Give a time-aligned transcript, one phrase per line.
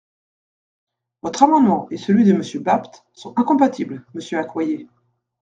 [1.21, 4.87] Votre amendement et celui de Monsieur Bapt sont incompatibles, monsieur Accoyer...